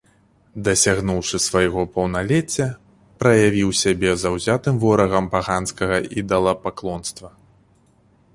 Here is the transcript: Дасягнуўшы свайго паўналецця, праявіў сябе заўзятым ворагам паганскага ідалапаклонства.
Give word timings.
Дасягнуўшы 0.67 1.39
свайго 1.47 1.83
паўналецця, 1.97 2.67
праявіў 3.25 3.69
сябе 3.83 4.09
заўзятым 4.23 4.81
ворагам 4.85 5.25
паганскага 5.37 5.97
ідалапаклонства. 6.23 7.29